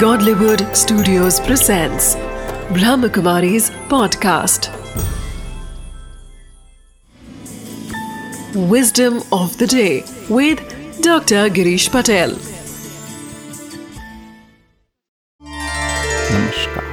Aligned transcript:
Godlywood 0.00 0.62
Studios 0.76 1.38
presents 1.40 2.16
Brahmakumari's 2.76 3.70
podcast. 3.92 4.68
Wisdom 8.72 9.22
of 9.32 9.56
the 9.56 9.66
day 9.66 10.04
with 10.28 10.60
Dr. 11.00 11.48
Girish 11.48 11.88
Patel. 11.90 12.36
नमस्कार 15.40 16.84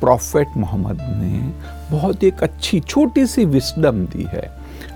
prophet 0.00 0.56
Mohammad 0.56 1.00
ने 1.22 1.40
बहुत 1.90 2.24
एक 2.24 2.42
अच्छी 2.42 2.80
छोटी 2.80 3.26
सी 3.26 3.44
विस्डम 3.56 4.04
दी 4.14 4.28
है 4.32 4.48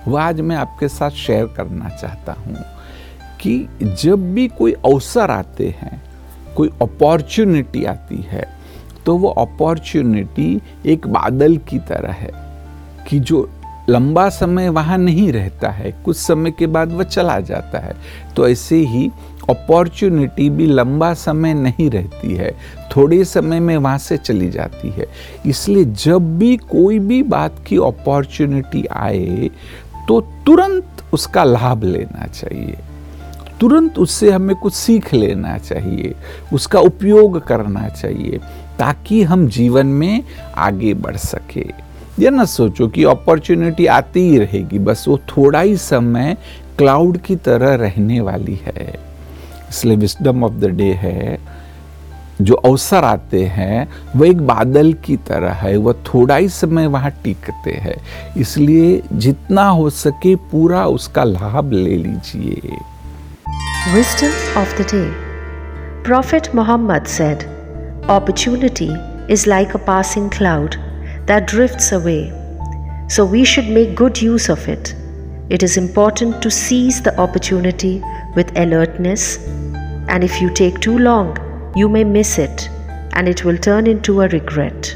वह 0.09 0.23
आज 0.23 0.41
मैं 0.41 0.57
आपके 0.57 0.89
साथ 0.89 1.27
शेयर 1.27 1.47
करना 1.57 1.97
चाहता 1.97 2.33
हूँ 2.47 2.65
कि 3.41 3.59
जब 4.03 4.33
भी 4.35 4.49
कोई 4.59 4.73
अवसर 4.73 5.31
आते 5.31 5.75
हैं 5.81 6.12
कोई 6.57 6.71
अपॉर्चुनिटी 6.83 7.85
आती 7.85 8.21
है 8.23 8.47
तो 9.07 9.17
वो 9.17 9.29
अपॉर्चुनिटी 9.29 10.61
एक 10.87 11.07
बादल 11.09 11.57
की 11.69 11.79
तरह 11.89 12.13
है 12.13 12.31
कि 13.09 13.19
जो 13.21 13.49
लंबा 13.91 14.29
समय 14.29 14.69
वहाँ 14.69 14.97
नहीं 14.99 15.31
रहता 15.33 15.71
है, 15.71 15.91
कुछ 16.05 16.17
समय 16.17 16.51
के 16.51 16.67
बाद 16.67 16.93
वह 16.93 17.05
चला 17.05 17.39
जाता 17.41 17.79
है। 17.79 17.95
तो 18.37 18.47
ऐसे 18.49 18.77
ही 18.77 19.11
अपॉर्चुनिटी 19.51 20.49
भी 20.51 20.67
लंबा 20.67 21.13
समय 21.15 21.55
नहीं 21.55 21.89
रहती 21.91 22.35
है, 22.35 22.51
थोड़े 22.97 23.23
समय 23.25 23.61
में 23.61 23.77
वहाँ 23.77 23.99
से 23.99 24.17
चली 24.17 24.51
जाती 24.51 24.91
है। 24.91 25.07
इसलिए 25.47 25.85
जब 25.85 26.39
भी 26.39 26.57
कोई 26.57 26.99
भी 26.99 27.23
बात 27.25 27.57
की 27.67 27.77
अपॉर्चुनिटी 27.79 28.85
आए 28.87 29.51
तो 30.09 30.21
तुरंत 30.47 31.05
उसका 31.13 31.45
लाभ 31.45 31.85
लेना 31.85 32.27
चाहिए। 32.27 32.77
तुरंत 33.63 33.99
उससे 33.99 34.31
हमें 34.31 34.55
कुछ 34.57 34.73
सीख 34.75 35.13
लेना 35.15 35.59
चाहिए, 35.59 36.15
उसका 36.53 36.81
उपयोग 36.81 37.39
करना 37.47 37.89
चाहिए, 37.89 38.39
ताकि 38.79 39.23
हम 39.23 39.47
जीवन 39.49 39.87
में 39.87 40.25
आगे 40.57 40.95
बढ़ 40.95 41.17
सके। 41.17 41.67
ये 42.19 42.31
ना 42.31 42.45
सोचो 42.45 42.89
कि 42.89 43.05
अपॉर्चुनिटी 43.05 43.87
आती 43.87 44.21
ही 44.21 44.39
रहेगी, 44.39 44.79
बस 44.79 45.05
वो 45.09 45.19
थोड़ा 45.29 45.61
ही 45.61 45.77
समय 45.77 46.37
क्लाउड 46.79 47.19
की 47.19 47.37
तरह 47.37 47.75
रहने 47.75 48.21
वाली 48.21 48.61
है। 48.65 48.99
इसलिए 49.71 49.97
विस्डम 49.97 50.45
ऑफ़ 50.45 50.53
द 50.53 50.65
डे 50.65 50.93
है, 50.93 51.39
जो 52.41 52.55
अवसर 52.55 53.05
आते 53.05 53.45
हैं 53.47 53.89
वह 54.17 54.29
एक 54.29 54.47
बादल 54.47 54.93
की 54.93 55.17
तरह 55.17 55.53
है 55.53 55.77
वह 55.77 55.93
थोड़ा 55.93 56.37
ही 56.37 56.49
समय 56.49 56.87
वहाँ 56.87 57.11
टिकते 57.25 57.71
हैं। 57.71 57.97
इसलिए 58.37 59.03
जितना 59.13 59.69
हो 59.69 59.91
सके 59.91 60.37
पूरा 60.37 60.87
उसका 60.87 61.25
लाभ 61.25 61.73
ले 61.73 61.97
लीजिए। 61.97 62.79
Wisdom 63.91 64.31
of 64.57 64.73
the 64.79 64.85
day 64.85 65.13
Prophet 66.05 66.55
Muhammad 66.55 67.09
said, 67.09 67.45
Opportunity 68.09 68.91
is 69.29 69.49
like 69.49 69.75
a 69.75 69.79
passing 69.81 70.31
cloud 70.31 70.77
that 71.27 71.49
drifts 71.49 71.91
away, 71.91 72.31
so 73.09 73.25
we 73.25 73.45
should 73.45 73.69
make 73.69 73.97
good 73.97 74.23
use 74.23 74.49
of 74.49 74.69
it. 74.69 74.95
It 75.51 75.65
is 75.65 75.77
important 75.77 76.41
to 76.43 76.51
seize 76.51 77.03
the 77.03 77.19
opportunity 77.19 78.01
with 78.37 78.57
alertness, 78.57 79.39
and 80.07 80.23
if 80.23 80.41
you 80.41 80.49
take 80.49 80.79
too 80.79 80.99
long, 80.99 81.37
you 81.75 81.89
may 81.89 82.05
miss 82.05 82.39
it 82.39 82.69
and 83.15 83.29
it 83.29 83.45
will 83.45 83.59
turn 83.59 83.89
into 83.89 84.23
a 84.23 84.29
regret. 84.29 84.95